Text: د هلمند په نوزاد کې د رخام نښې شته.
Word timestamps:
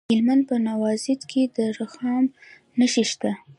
د 0.09 0.11
هلمند 0.13 0.43
په 0.49 0.55
نوزاد 0.67 1.21
کې 1.31 1.41
د 1.55 1.57
رخام 1.79 2.23
نښې 2.79 3.03
شته. 3.11 3.31